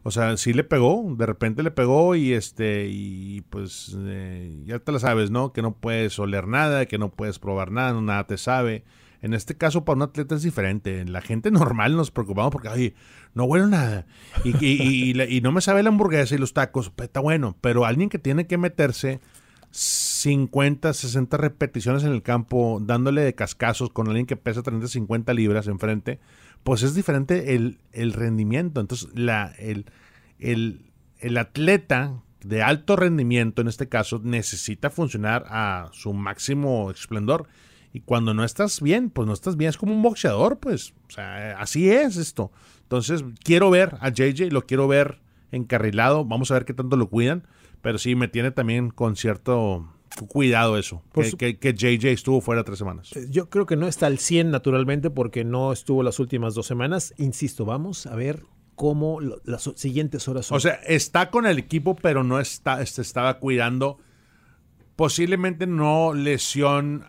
[0.02, 4.78] o sea, sí le pegó, de repente le pegó y este, y pues eh, ya
[4.78, 5.52] te la sabes, ¿no?
[5.52, 8.84] Que no puedes oler nada, que no puedes probar nada, nada te sabe.
[9.22, 11.04] En este caso, para un atleta es diferente.
[11.04, 12.94] La gente normal nos preocupamos porque, ay,
[13.34, 14.06] no huele nada.
[14.44, 17.56] Y, no me sabe la hamburguesa y los tacos, pues, está bueno.
[17.60, 19.20] Pero alguien que tiene que meterse
[19.70, 25.34] 50, 60 repeticiones en el campo, dándole de cascazos con alguien que pesa 30, 50
[25.34, 26.18] libras enfrente,
[26.64, 28.80] pues es diferente el, rendimiento.
[28.80, 29.08] Entonces,
[29.58, 29.84] el,
[31.38, 37.46] atleta de alto rendimiento, en este caso, necesita funcionar a su máximo esplendor.
[37.92, 39.70] Y cuando no estás bien, pues no estás bien.
[39.70, 40.94] Es como un boxeador, pues.
[41.08, 42.52] O sea, así es esto.
[42.82, 46.24] Entonces, quiero ver a JJ, lo quiero ver encarrilado.
[46.24, 47.46] Vamos a ver qué tanto lo cuidan.
[47.82, 49.88] Pero sí, me tiene también con cierto
[50.28, 51.02] cuidado eso,
[51.38, 53.14] que, que, JJ estuvo fuera tres semanas.
[53.16, 56.66] Eh, yo creo que no está al 100 naturalmente porque no estuvo las últimas dos
[56.66, 57.14] semanas.
[57.16, 60.56] Insisto, vamos a ver cómo las siguientes horas son.
[60.56, 63.98] O sea, está con el equipo, pero no está, se este, estaba cuidando.
[64.96, 67.04] Posiblemente no lesión,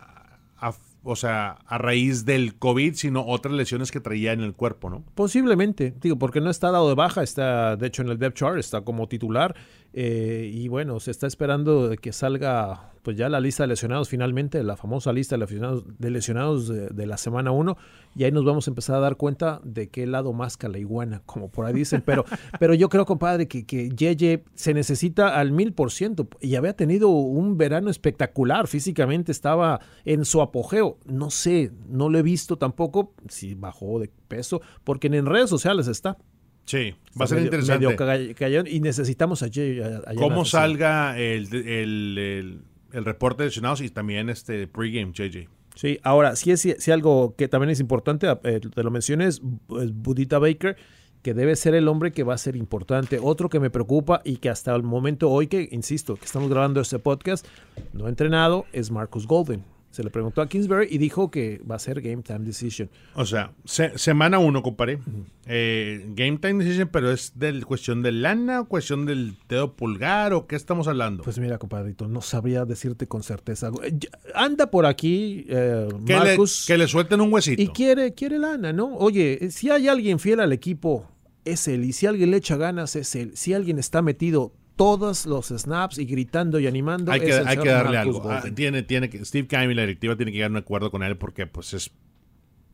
[1.04, 5.04] o sea, a raíz del COVID, sino otras lesiones que traía en el cuerpo, ¿no?
[5.14, 8.58] Posiblemente, digo, porque no está dado de baja, está, de hecho, en el depth chart,
[8.58, 9.54] está como titular.
[9.92, 14.62] Eh, y bueno, se está esperando que salga pues ya la lista de lesionados finalmente,
[14.62, 17.76] la famosa lista de lesionados de, lesionados de, la semana 1,
[18.14, 21.22] y ahí nos vamos a empezar a dar cuenta de qué lado más la iguana,
[21.26, 22.24] como por ahí dicen, pero,
[22.60, 26.74] pero yo creo, compadre, que, que Yeye se necesita al mil por ciento, y había
[26.74, 32.56] tenido un verano espectacular, físicamente estaba en su apogeo, no sé, no lo he visto
[32.56, 36.18] tampoco, si bajó de peso, porque en redes sociales está,
[36.64, 38.70] Sí, va a ser interesante.
[38.70, 39.80] y necesitamos a Jay.
[40.16, 45.48] ¿Cómo salga el, el, el, reporte de lesionados y también este pregame, JJ?
[45.74, 49.40] Sí, ahora, si es si, algo que también es importante, eh, te lo menciones,
[49.80, 50.76] es Budita Baker,
[51.22, 53.18] que debe ser el hombre que va a ser importante.
[53.22, 56.80] Otro que me preocupa y que hasta el momento hoy que, insisto, que estamos grabando
[56.80, 57.46] este podcast,
[57.92, 59.64] no ha entrenado, es Marcus Golden.
[59.92, 62.88] Se le preguntó a Kingsbury y dijo que va a ser Game Time Decision.
[63.14, 64.98] O sea, semana uno, compadre.
[65.44, 70.46] Eh, game Time Decision, pero es de cuestión de lana, cuestión del dedo pulgar o
[70.46, 71.22] qué estamos hablando.
[71.22, 73.70] Pues mira, compadrito, no sabría decirte con certeza.
[73.84, 73.98] Eh,
[74.34, 76.66] anda por aquí, eh, que Marcus.
[76.66, 77.60] Le, que le suelten un huesito.
[77.60, 78.96] Y quiere, quiere lana, ¿no?
[78.96, 81.06] Oye, si hay alguien fiel al equipo,
[81.44, 81.84] es él.
[81.84, 83.32] Y si alguien le echa ganas, es él.
[83.34, 87.12] Si alguien está metido todos los snaps y gritando y animando.
[87.12, 88.22] Hay que, hay que darle algo.
[88.30, 90.90] Ah, tiene, tiene que, Steve Keim y la directiva tienen que llegar a un acuerdo
[90.90, 91.92] con él porque pues es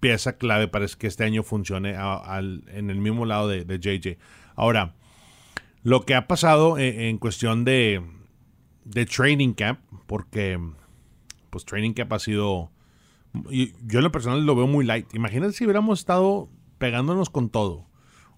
[0.00, 4.18] pieza clave para que este año funcione en el mismo lado de, JJ.
[4.54, 4.94] Ahora,
[5.82, 8.02] lo que ha pasado en, cuestión de,
[8.84, 10.58] de, training camp, porque
[11.50, 12.70] pues training camp ha sido...
[13.50, 15.14] Yo en lo personal lo veo muy light.
[15.14, 17.87] Imagínate si hubiéramos estado pegándonos con todo.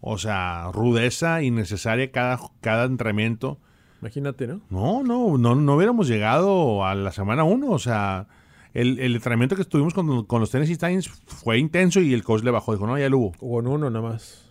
[0.00, 3.58] O sea, rudeza innecesaria cada, cada entrenamiento.
[4.00, 4.62] Imagínate, ¿no?
[4.70, 7.70] No, no, no, no hubiéramos llegado a la semana uno.
[7.70, 8.28] O sea,
[8.72, 12.72] el, entrenamiento que estuvimos con, los Tennessee Titans fue intenso y el coach le bajó.
[12.72, 13.32] Dijo, no, ya lo hubo.
[13.40, 14.46] Hubo en uno nada más.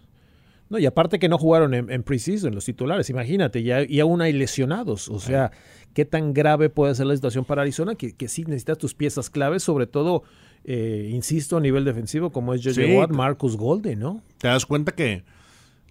[0.70, 4.22] No, y aparte que no jugaron en, en preseason los titulares, imagínate, ya, y aún
[4.22, 5.10] hay lesionados.
[5.10, 5.52] O sea,
[5.96, 9.32] qué tan grave puede ser la situación para Arizona que, que sí necesitas tus piezas
[9.32, 10.22] claves, sobre todo,
[10.66, 13.00] eh, insisto, a nivel defensivo, como es J.J.
[13.00, 14.22] Watt, Marcus Golden, ¿no?
[14.38, 15.24] Te das cuenta que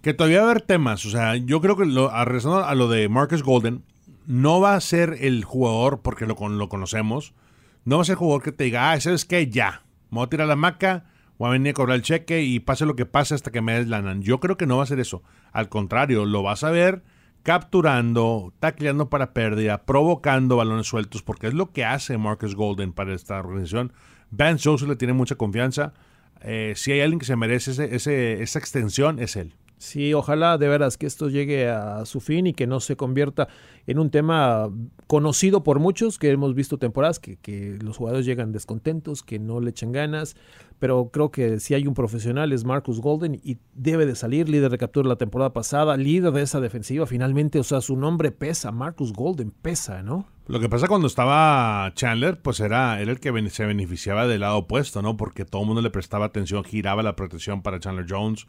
[0.01, 1.05] que todavía va a haber temas.
[1.05, 3.83] O sea, yo creo que lo, a lo de Marcus Golden,
[4.25, 7.33] no va a ser el jugador, porque lo, lo conocemos,
[7.85, 9.49] no va a ser el jugador que te diga, ah, ¿sabes qué?
[9.49, 11.05] Ya, me voy a tirar la maca,
[11.37, 13.73] voy a venir a cobrar el cheque y pase lo que pase hasta que me
[13.73, 14.15] des lana.
[14.19, 15.23] Yo creo que no va a ser eso.
[15.51, 17.03] Al contrario, lo vas a ver
[17.43, 23.13] capturando, tacleando para pérdida, provocando balones sueltos, porque es lo que hace Marcus Golden para
[23.13, 23.93] esta organización.
[24.29, 25.93] Vance Joseph le tiene mucha confianza.
[26.41, 29.55] Eh, si hay alguien que se merece ese, esa extensión, es él.
[29.79, 33.47] Sí, ojalá de veras que esto llegue a su fin y que no se convierta
[33.87, 34.69] en un tema
[35.07, 39.69] conocido por muchos, que hemos visto temporadas, que, los jugadores llegan descontentos, que no le
[39.69, 40.35] echan ganas,
[40.79, 44.69] pero creo que si hay un profesional es Marcus Golden y debe de salir líder
[44.69, 48.73] de captura la temporada pasada, líder de esa defensiva, finalmente, o sea, su nombre pesa,
[48.73, 50.25] Marcus Golden pesa, ¿no?
[50.47, 54.57] Lo que pasa cuando estaba Chandler, pues era, era el que se beneficiaba del lado
[54.57, 55.15] opuesto, ¿no?
[55.15, 58.45] Porque todo el mundo le prestaba atención, giraba la protección para Chandler Jones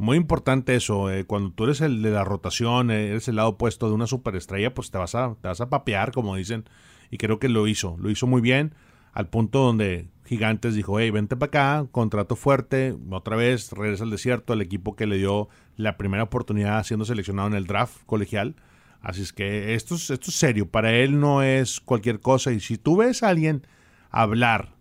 [0.00, 3.50] muy importante eso, eh, cuando tú eres el de la rotación, eh, eres el lado
[3.50, 6.64] opuesto de una superestrella, pues te vas, a, te vas a papear, como dicen,
[7.10, 8.74] y creo que lo hizo, lo hizo muy bien,
[9.12, 14.10] al punto donde Gigantes dijo, hey, vente para acá, contrato fuerte, otra vez regresa al
[14.10, 18.56] desierto, al equipo que le dio la primera oportunidad siendo seleccionado en el draft colegial.
[19.02, 22.60] Así es que esto es, esto es serio, para él no es cualquier cosa, y
[22.60, 23.66] si tú ves a alguien
[24.08, 24.76] hablar,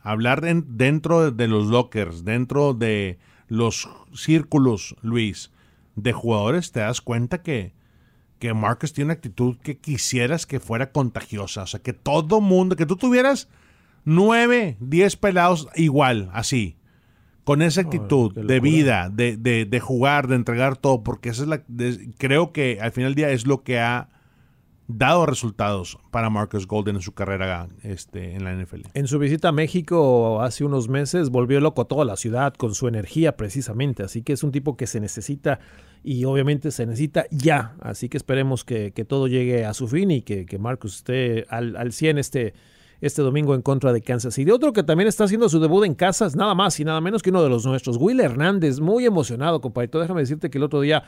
[0.00, 3.20] hablar dentro de los lockers, dentro de
[3.54, 5.50] los círculos, Luis,
[5.96, 7.72] de jugadores, te das cuenta que,
[8.38, 11.62] que Marcus tiene una actitud que quisieras que fuera contagiosa.
[11.62, 13.48] O sea, que todo mundo, que tú tuvieras
[14.04, 16.76] nueve, diez pelados igual, así.
[17.44, 21.48] Con esa actitud de vida, de, de, de, jugar, de entregar todo, porque esa es
[21.48, 21.62] la.
[22.16, 24.08] creo que al final del día es lo que ha
[24.86, 28.82] dado resultados para Marcus Golden en su carrera este, en la NFL.
[28.94, 32.88] En su visita a México hace unos meses volvió loco toda la ciudad con su
[32.88, 35.58] energía precisamente, así que es un tipo que se necesita
[36.02, 40.22] y obviamente se necesita ya, así que esperemos que, todo llegue a su fin y
[40.22, 42.54] que, Marcus esté al, al 100 este,
[43.00, 44.50] este domingo en contra de Kansas City.
[44.50, 47.30] Otro que también está haciendo su debut en casas, nada más y nada menos que
[47.30, 49.90] uno de los nuestros, Will Hernández, muy emocionado, compadre.
[49.92, 51.04] Déjame decirte que el otro día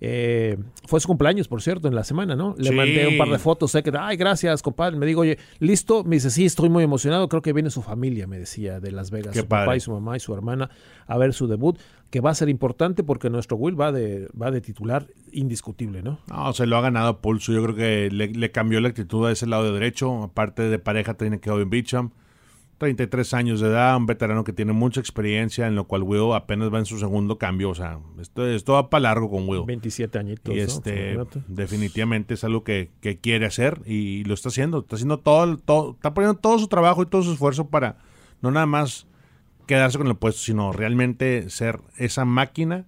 [0.00, 2.54] eh, fue su cumpleaños, por cierto, en la semana, ¿no?
[2.58, 4.96] Le mandé un par de fotos, sé que, ay, gracias, compadre.
[4.96, 6.04] Me digo, oye, listo.
[6.04, 7.28] Me dice, sí, estoy muy emocionado.
[7.28, 9.34] Creo que viene su familia, me decía, de Las Vegas.
[9.34, 10.70] su papá y su mamá y su hermana
[11.06, 11.78] a ver su debut,
[12.10, 16.18] que va a ser importante porque nuestro Will va de, va de titular indiscutible, ¿no?
[16.28, 17.52] No, se lo ha ganado pulso.
[17.52, 20.24] Yo creo que le, cambió la actitud a ese lado de derecho.
[20.24, 22.10] Aparte de pareja, tiene que en Beacham.
[22.78, 26.72] 33 años de edad, un veterano que tiene mucha experiencia, en lo cual Will apenas
[26.72, 27.70] va en su segundo cambio.
[27.70, 29.64] O sea, esto, esto va para largo con Will.
[29.66, 30.54] 27 añitos.
[30.54, 32.90] Y este, definitivamente es algo que,
[33.22, 34.80] quiere hacer y lo está haciendo.
[34.80, 37.96] Está haciendo todo, todo, está poniendo todo su trabajo y todo su esfuerzo para
[38.42, 39.06] no nada más
[39.66, 42.84] quedarse con el puesto, sino realmente ser esa máquina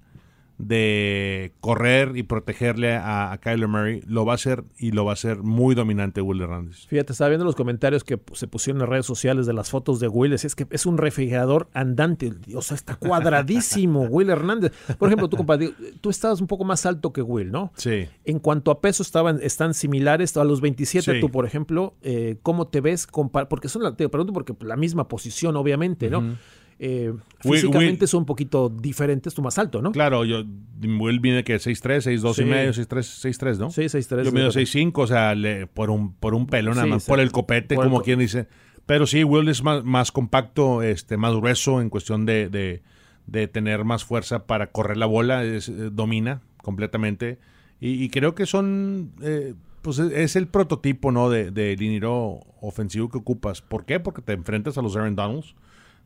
[0.59, 5.15] de correr y protegerle a, Kyler Murray, lo va a hacer y lo va a
[5.15, 6.87] hacer muy dominante Will Hernández.
[6.89, 10.01] Fíjate, estaba viendo los comentarios que se pusieron en las redes sociales de las fotos
[10.01, 14.73] de Will, es que es un refrigerador andante, o sea, está cuadradísimo Will Hernández.
[14.99, 17.73] Por ejemplo, tú, compadre, tú estabas un poco más alto que Will, ¿no?
[17.77, 18.09] Sí.
[18.25, 22.67] En cuanto a peso estaban, están similares, a los 27 tú, por ejemplo, eh, ¿cómo
[22.67, 23.07] te ves?
[23.49, 26.37] Porque son, te pregunto porque la misma posición, obviamente, ¿no?
[26.81, 29.91] Eh, físicamente son un poquito diferentes, tú más alto, ¿no?
[29.91, 30.45] Claro, yo,
[30.81, 33.71] Will viene que 6'3, 6'2 y medio, 6'3, 6'3, ¿no?
[33.71, 34.25] Sí, 6'3.
[34.25, 35.35] Yo mido 6'5, o sea,
[35.75, 38.47] por, un, por un pelo nada más, por el copete, como quien dice.
[38.87, 42.83] Pero sí, Will es más, más compacto, este, más grueso en cuestión de, de,
[43.27, 47.39] de, tener más fuerza para correr la bola, es, eh, domina completamente.
[47.81, 51.31] Y, creo que son, eh, pues es el prototipo, ¿no?
[51.31, 53.63] De, de dinero ofensivo que ocupas.
[53.63, 54.01] ¿Por qué?
[54.01, 55.55] Porque te enfrentas a los Aaron Donalds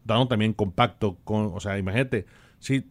[0.04, 2.26] Donald también compacto, con, o sea, imagínate,
[2.58, 2.86] si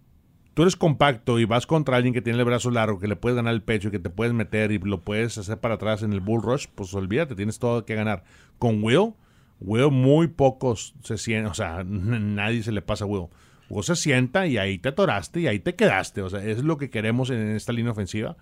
[0.54, 3.36] tú eres compacto y vas contra alguien que tiene el brazo largo, que le puedes
[3.36, 6.14] ganar el pecho y que te puedes meter y lo puedes hacer para atrás en
[6.14, 8.24] el bull rush, pues olvídate, tienes todo que ganar.
[8.60, 9.14] Con Will,
[9.60, 13.28] Will muy pocos se sienten, o sea, nadie se le pasa a Will.
[13.70, 16.78] Will se sienta y ahí te atoraste y ahí te quedaste, o sea, es lo
[16.78, 18.36] que queremos en esta línea ofensiva.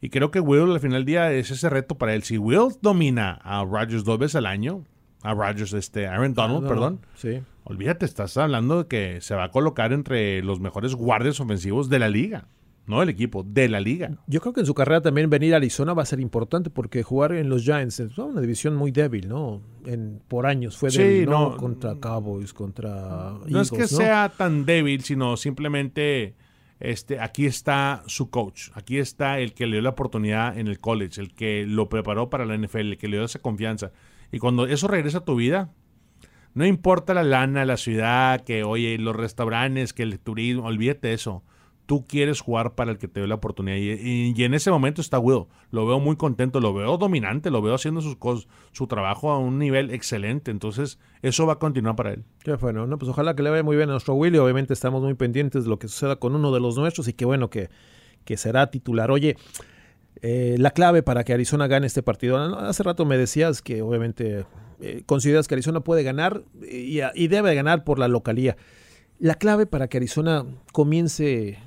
[0.00, 2.24] Y creo que Will al final del día es ese reto para él.
[2.24, 4.84] Si Will domina a Rodgers dos veces al año,
[5.22, 7.00] a Rodgers, este, Aaron Donald, perdón.
[7.14, 7.40] Sí.
[7.64, 11.98] Olvídate, estás hablando de que se va a colocar entre los mejores guardias ofensivos de
[11.98, 12.48] la liga.
[12.84, 14.18] No del equipo, de la liga.
[14.26, 17.04] Yo creo que en su carrera también venir a Arizona va a ser importante porque
[17.04, 19.62] jugar en los Giants es una división muy débil, ¿no?
[19.86, 21.56] En, por años fue débil, ¿no?
[21.56, 26.34] Contra Cowboys, contra No es que sea tan débil, sino simplemente
[26.80, 30.80] este, aquí está su coach, aquí está el que le dio la oportunidad en el
[30.80, 33.92] college, el que lo preparó para la NFL, el que le dio esa confianza.
[34.32, 35.70] Y cuando eso regresa a tu vida,
[36.54, 41.42] no importa la lana, la ciudad, que oye, los restaurantes, que el turismo, olvídate eso.
[41.86, 43.76] tú quieres jugar para el que te dé la oportunidad.
[43.76, 45.46] Y, en ese momento está Will.
[45.70, 48.16] Lo veo muy contento, lo veo dominante, lo veo haciendo sus
[48.72, 50.50] su trabajo a un nivel excelente.
[50.50, 52.24] Entonces, eso va a continuar para él.
[52.44, 54.34] Qué bueno, no, pues ojalá que le vaya muy bien a nuestro Will.
[54.34, 57.08] Y obviamente estamos muy pendientes de lo que suceda con uno de los nuestros.
[57.08, 57.68] Y qué bueno que,
[58.24, 59.10] que será titular.
[59.10, 59.36] Oye,
[60.22, 62.38] eh, la clave para que Arizona gane este partido.
[62.58, 64.46] Hace rato me decías que obviamente
[64.80, 68.56] eh, consideras que Arizona puede ganar y, debe ganar por la localía.
[69.18, 71.58] La clave para que Arizona comience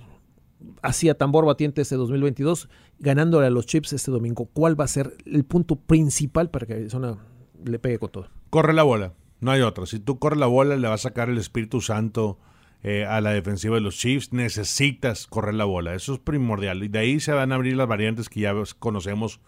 [0.81, 4.49] hacia tambor batiente este 2022, ganándole a los Chips este domingo.
[4.53, 7.17] ¿Cuál va a ser el punto principal para que Arizona
[7.63, 8.29] le pegue con todo?
[8.49, 9.85] Corre la bola, no hay otra.
[9.85, 12.39] Si tú corres la bola, le va a sacar el Espíritu Santo
[12.87, 14.31] eh, a la defensiva de los Chiefs.
[14.31, 16.83] Necesitas correr la bola, eso es primordial.
[16.83, 19.39] Y de ahí se van a abrir las variantes que ya conocemos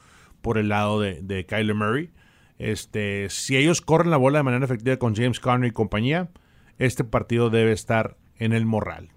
[0.41, 2.10] por el lado de, de Kyler Murray.
[2.58, 6.30] Este, si ellos corren la bola de manera efectiva con James Conner y compañía,
[6.80, 9.10] este partido debe estar en el morral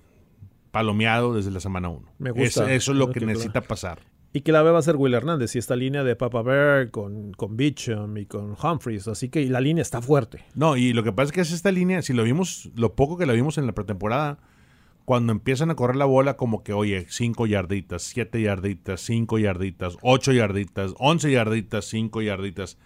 [0.71, 2.13] palomeado desde la semana 1.
[2.19, 2.71] Me gusta.
[2.75, 4.01] eso es lo que necesita pasar.
[4.33, 7.33] Y que la va a ser Will Hernández y esta línea de Papa Bear con,
[7.33, 9.09] con Beecham y con Humphries.
[9.09, 10.45] Así que la línea está fuerte.
[10.55, 13.19] No, y lo que pasa es que es esta línea, si lo vimos, lo poco
[13.19, 14.39] que la vimos en la pretemporada,
[15.05, 19.97] cuando empiezan a correr la bola, como que, oye, 5 yarditas, 7 yarditas, 5 yarditas,
[20.03, 22.79] 8 yarditas, 11 yarditas, 5 yarditas.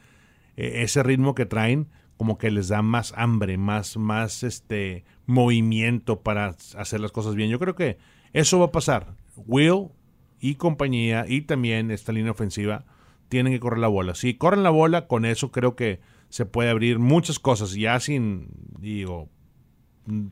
[0.56, 6.22] E, ese ritmo que traen, como que les da más hambre, más, más este movimiento
[6.22, 7.50] para hacer las cosas bien.
[7.50, 7.98] Yo creo que
[8.32, 9.16] eso va a pasar.
[9.36, 9.88] Will
[10.44, 12.84] y compañía y también esta línea ofensiva
[13.30, 14.14] tienen que correr la bola.
[14.14, 18.48] Si corren la bola, con eso creo que se puede abrir muchas cosas, ya sin,
[18.78, 19.30] digo,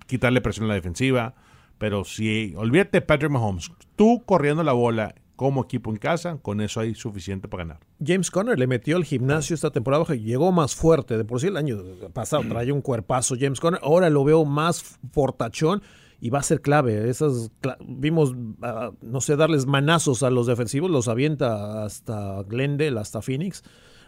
[0.06, 1.34] quitarle presión a la defensiva.
[1.78, 6.80] Pero si, olvídate Patrick Mahomes, tú corriendo la bola como equipo en casa, con eso
[6.80, 7.80] hay suficiente para ganar.
[8.04, 11.56] James Conner le metió el gimnasio esta temporada, llegó más fuerte, de por sí el
[11.56, 11.78] año
[12.12, 15.82] pasado traía un cuerpazo James Conner, ahora lo veo más fortachón
[16.22, 17.10] y va a ser clave.
[17.10, 17.50] Esas
[17.84, 18.32] vimos,
[18.62, 23.64] ah, no sé, darles manazos a los defensivos, los avienta hasta Glendale, hasta Phoenix.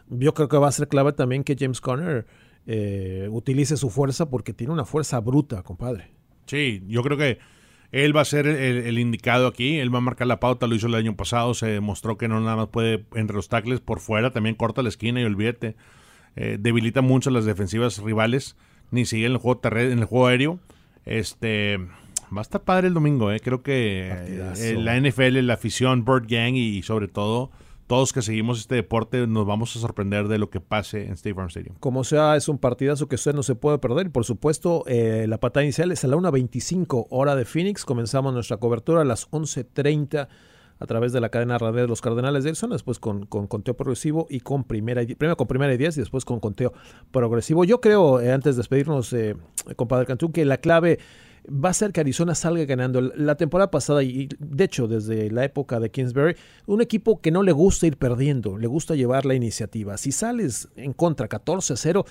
[0.09, 2.24] Yo creo que va a ser clave también que James Conner
[2.68, 6.12] eh, utilice su fuerza porque tiene una fuerza bruta, compadre.
[6.46, 7.40] Sí, yo creo que
[7.90, 10.87] él va a ser el, indicado aquí, él va a marcar la pauta, lo hizo
[10.87, 14.31] el año pasado, se demostró que no nada más puede entre los tackles por fuera,
[14.31, 15.74] también corta la esquina y olvídate,
[16.37, 18.57] eh, debilita mucho las defensivas rivales,
[18.92, 20.61] ni sigue en el juego en el juego aéreo.
[21.07, 21.79] Este
[22.34, 23.40] va a estar padre el domingo, eh.
[23.40, 27.50] creo que eh, la NFL, la afición, Bird Gang y sobre todo
[27.87, 31.34] todos que seguimos este deporte nos vamos a sorprender de lo que pase en State
[31.34, 31.76] Farm Stadium.
[31.80, 34.10] Como sea, es un partidazo que usted no se puede perder.
[34.10, 37.84] Por supuesto, eh, la patada inicial es a la 1.25 hora de Phoenix.
[37.84, 40.28] Comenzamos nuestra cobertura a las 11.30
[40.78, 43.74] a través de la cadena radio de los Cardenales de Arizona, después con, con, conteo
[43.74, 46.72] progresivo y con primera y, primero con primera y 10 y después con conteo
[47.12, 47.64] progresivo.
[47.64, 49.37] Yo creo, eh, antes de despedirnos, eh,
[49.76, 50.98] compadre Cantú, que la clave
[51.48, 53.00] va a ser que Arizona salga ganando.
[53.00, 57.42] La temporada pasada, y de hecho desde la época de Kingsbury, un equipo que no
[57.42, 59.96] le gusta ir perdiendo, le gusta llevar la iniciativa.
[59.96, 62.04] Si sales en contra 14-0,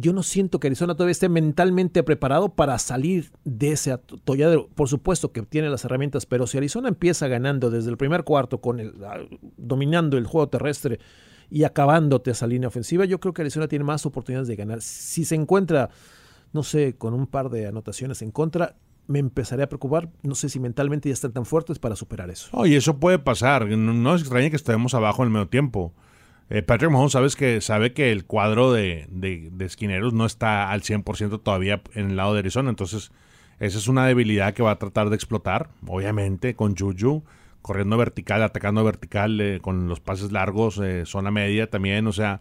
[0.00, 4.68] yo no siento que Arizona todavía esté mentalmente preparado para salir de ese atolladero.
[4.68, 8.60] Por supuesto que tiene las herramientas, pero si Arizona empieza ganando desde el primer cuarto,
[8.60, 9.18] con el, ah,
[9.56, 11.00] dominando el juego terrestre
[11.50, 14.82] y acabándote esa línea ofensiva, yo creo que Arizona tiene más oportunidades de ganar.
[14.82, 15.90] Si se encuentra
[16.52, 18.76] no sé, con un par de anotaciones en contra,
[19.08, 20.10] me empezaré a preocupar.
[20.22, 22.48] No sé si mentalmente ya están tan fuertes para superar eso.
[22.52, 23.66] Oye, eso puede pasar.
[23.66, 25.92] No, es extraño que estemos abajo en el medio tiempo.
[26.50, 30.82] Eh, Patrick Mahomes sabes que, sabe que el cuadro de, de, esquineros no está al
[30.82, 32.70] 100% todavía en el lado de Arizona.
[32.70, 33.10] Entonces,
[33.60, 35.70] esa es una debilidad que va a tratar de explotar.
[35.86, 37.24] Obviamente, con Juju,
[37.62, 42.06] corriendo vertical, atacando vertical, eh, con los pases largos, eh, zona media también.
[42.06, 42.40] O sea,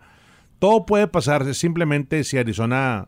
[0.60, 1.54] todo puede pasar.
[1.54, 3.08] Simplemente si Arizona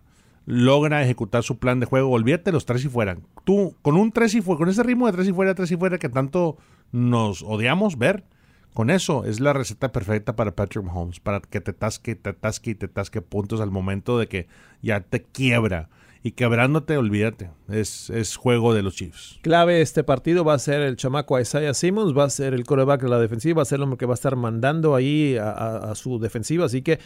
[0.50, 3.20] logra ejecutar su plan de juego, olvídate los tres y fuera.
[3.44, 5.78] Tú, con un tres y fuera, con ese ritmo de tres y fuera, tres y
[5.78, 6.58] fuera que tanto
[6.92, 8.24] nos odiamos ver,
[8.74, 12.72] con eso es la receta perfecta para Patrick Mahomes, para que te tasque, te tasque
[12.72, 14.48] y te tasque puntos al momento de que
[14.82, 15.90] ya te quiebra.
[16.24, 19.40] Y quebrándote, olvídate, es, es juego de los Chiefs.
[19.44, 23.04] Clave este partido va a ser el chamaco Isaiah Simmons, va a ser el coreback
[23.04, 25.94] de la defensiva, va a ser el hombre que va a estar mandando ahí a,
[25.94, 26.66] su defensiva.
[26.66, 27.00] Así que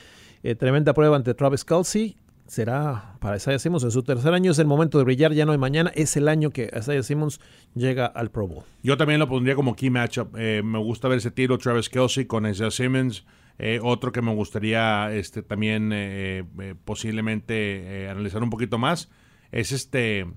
[0.44, 2.16] eh, tremenda prueba ante Travis Kelsey
[2.54, 4.52] será para Isaiah Simmons en su tercer año.
[4.52, 5.92] Es el momento de brillar, ya no hay mañana.
[5.96, 7.40] Es el año que Isaiah Simmons
[7.74, 8.64] llega al Pro Bowl.
[8.84, 10.36] Yo también lo pondría como key matchup.
[10.38, 13.26] Eh, me gusta ver ese tiro Travis Kelsey con Isaiah Simmons.
[13.58, 16.44] Eh, otro que me gustaría este, también eh,
[16.86, 19.10] posiblemente analizar un poquito más
[19.52, 20.28] es este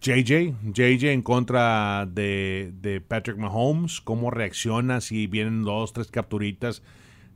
[0.00, 0.54] JJ.
[0.72, 4.00] JJ en contra de, de Patrick Mahomes.
[4.00, 6.82] ¿Cómo reacciona si vienen dos, tres capturitas?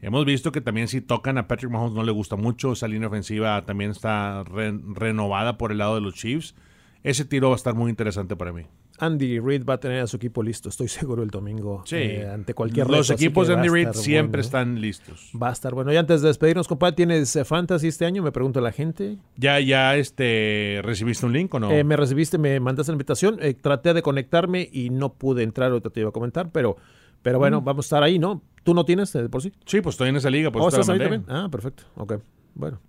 [0.06, 3.08] Hemos visto que también si tocan a Patrick Mahomes no le gusta mucho, esa línea
[3.08, 6.54] ofensiva también está renovada por el lado de los Chiefs.
[7.02, 8.66] Ese tiro va a estar muy interesante para mí.
[8.98, 11.82] Andy Reid va a tener a su equipo listo, estoy seguro, el domingo.
[11.84, 11.96] Sí.
[11.96, 14.46] eh, ante cualquier Los reto, equipos de Andy Reid siempre bueno.
[14.46, 15.30] están listos.
[15.40, 15.92] Va a estar bueno.
[15.92, 18.22] Y antes de despedirnos, compadre, ¿tienes eh, fantasy este año?
[18.22, 19.18] Me pregunta la gente.
[19.36, 21.70] ¿Ya, ya este, recibiste un link o no?
[21.70, 23.38] Eh, me recibiste, me mandaste la invitación.
[23.40, 26.76] eh, traté de conectarme y no pude entrar, ahorita te iba a comentar, pero,
[27.22, 27.40] pero Mm.
[27.40, 28.42] bueno, vamos a estar ahí, ¿no?
[28.64, 29.52] ¿Tú no tienes eh, de por sí?
[29.64, 30.50] Sí, pues estoy en esa liga.
[30.50, 31.24] Pues ¿Oh, estás ahí también?
[31.28, 31.84] Ah, perfecto.
[31.96, 32.14] Ok.
[32.54, 32.80] Bueno,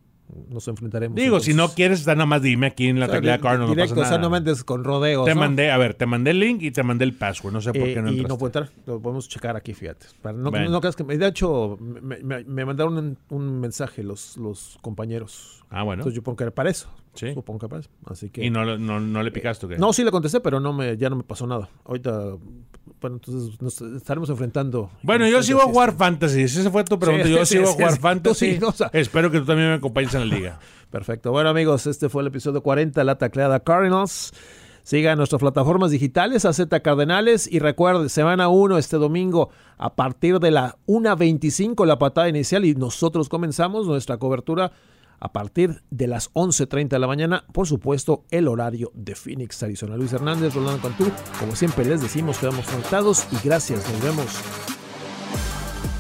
[0.49, 1.15] nos enfrentaremos.
[1.15, 3.69] Digo, si no quieres, da nada más dime aquí en la O sea, tecla Cardinals.
[3.71, 4.27] directo, no o pasa sea, nada.
[4.27, 5.25] no me andes con rodeos.
[5.25, 5.39] Te ¿no?
[5.39, 7.53] mandé, a ver, te mandé el link y te mandé el password.
[7.53, 8.27] No sé por Eh, qué no y entraste.
[8.33, 10.07] no puedo entrar, lo podemos checar aquí, fíjate.
[10.21, 10.69] Para no, Bueno.
[10.69, 15.63] no creas que de hecho, me, me- me mandaron un, un mensaje los, los compañeros.
[15.69, 16.01] Ah, bueno.
[16.01, 16.89] Entonces yo supongo que era para eso.
[17.13, 17.33] Sí.
[17.33, 17.89] Supongo que para eso.
[18.05, 18.45] Así que.
[18.45, 19.77] Y no, no, no le picaste, ¿o qué?
[19.77, 21.69] No, sí le contesté, pero no me, ya no me pasó nada.
[21.85, 22.33] Ahorita,
[23.01, 24.89] bueno, entonces nos estaremos enfrentando.
[25.03, 26.41] Bueno, en yo sigo a jugar Fantasy.
[26.43, 28.53] Esa fue tu pregunta, Sí, yo sí, sigo a jugar Fantasy.
[28.53, 30.59] sí, no, o sea- Espero que tú también me acompañes en la liga.
[30.91, 31.31] Perfecto.
[31.31, 34.33] Bueno, amigos, este fue el episodio 40 de La Tacleada Cardinals.
[34.83, 37.45] Sigan nuestras plataformas digitales, AZ Cardenales.
[37.51, 42.63] Y recuerden, semana 1 este domingo a partir de la 1.25 la patada inicial.
[42.63, 44.71] Y nosotros comenzamos nuestra cobertura
[45.19, 47.45] a partir de las 11.30 de la mañana.
[47.51, 49.97] Por supuesto, el horario de Phoenix, Arizona.
[49.97, 51.11] Luis Hernández, Rolando Cantú.
[51.39, 53.87] Como siempre les decimos, quedamos conectados y gracias.
[53.91, 54.27] Nos vemos.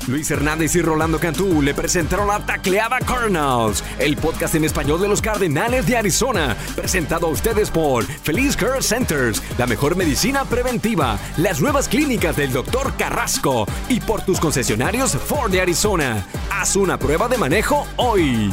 [0.07, 5.09] Luis Hernández y Rolando Cantú le presentaron la Tacleada Cardinals, el podcast en español de
[5.09, 11.19] los Cardenales de Arizona, presentado a ustedes por Feliz Care Centers, la mejor medicina preventiva,
[11.35, 12.95] las nuevas clínicas del Dr.
[12.95, 16.25] Carrasco y por tus concesionarios Ford de Arizona.
[16.51, 18.49] Haz una prueba de manejo hoy.